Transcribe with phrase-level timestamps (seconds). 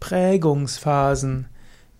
[0.00, 1.46] Prägungsphasen.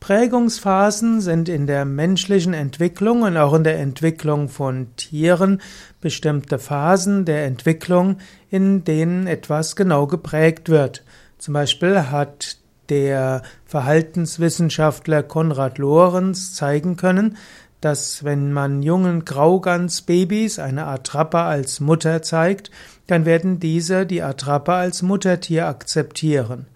[0.00, 5.60] Prägungsphasen sind in der menschlichen Entwicklung und auch in der Entwicklung von Tieren
[6.00, 8.16] bestimmte Phasen der Entwicklung,
[8.48, 11.04] in denen etwas genau geprägt wird.
[11.36, 12.56] Zum Beispiel hat
[12.88, 17.36] der Verhaltenswissenschaftler Konrad Lorenz zeigen können,
[17.80, 22.70] dass wenn man jungen Graugansbabys eine Attrappe als Mutter zeigt,
[23.06, 26.66] dann werden diese die Attrappe als Muttertier akzeptieren.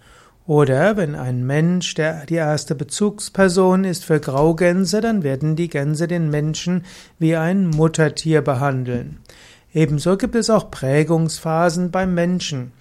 [0.46, 6.06] Oder wenn ein Mensch der, die erste Bezugsperson ist für Graugänse, dann werden die Gänse
[6.06, 6.84] den Menschen
[7.18, 9.20] wie ein Muttertier behandeln.
[9.72, 12.72] Ebenso gibt es auch Prägungsphasen beim Menschen.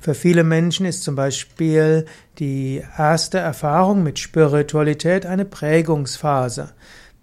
[0.00, 2.06] Für viele Menschen ist zum Beispiel
[2.38, 6.70] die erste Erfahrung mit Spiritualität eine Prägungsphase.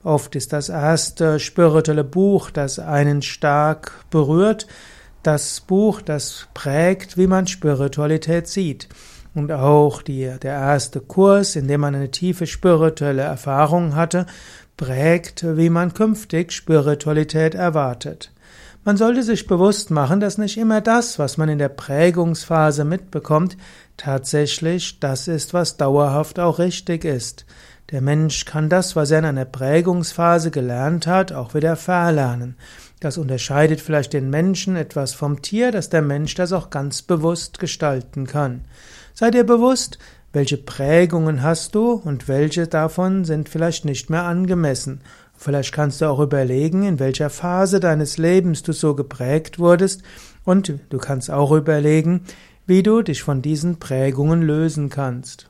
[0.03, 4.67] Oft ist das erste spirituelle Buch, das einen stark berührt,
[5.23, 8.89] das Buch, das prägt, wie man Spiritualität sieht.
[9.35, 14.25] Und auch die, der erste Kurs, in dem man eine tiefe spirituelle Erfahrung hatte,
[14.77, 18.31] prägt, wie man künftig Spiritualität erwartet.
[18.85, 23.57] Man sollte sich bewusst machen, dass nicht immer das, was man in der Prägungsphase mitbekommt,
[23.97, 27.45] tatsächlich das ist, was dauerhaft auch richtig ist.
[27.91, 32.55] Der Mensch kann das, was er in einer Prägungsphase gelernt hat, auch wieder verlernen.
[32.99, 37.59] Das unterscheidet vielleicht den Menschen etwas vom Tier, dass der Mensch das auch ganz bewusst
[37.59, 38.65] gestalten kann.
[39.13, 39.99] Sei dir bewusst,
[40.33, 45.01] welche Prägungen hast du und welche davon sind vielleicht nicht mehr angemessen.
[45.37, 50.01] Vielleicht kannst du auch überlegen, in welcher Phase deines Lebens du so geprägt wurdest
[50.43, 52.21] und du kannst auch überlegen,
[52.65, 55.49] wie du dich von diesen Prägungen lösen kannst.